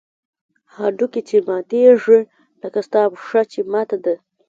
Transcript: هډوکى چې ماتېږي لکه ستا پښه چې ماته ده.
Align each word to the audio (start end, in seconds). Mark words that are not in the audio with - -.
هډوکى 0.75 1.21
چې 1.29 1.37
ماتېږي 1.47 2.19
لکه 2.61 2.79
ستا 2.87 3.01
پښه 3.13 3.41
چې 3.51 3.59
ماته 3.71 3.97
ده. 4.05 4.15